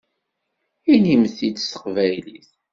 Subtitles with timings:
[0.93, 2.49] Inimt-t-id s teqbaylit!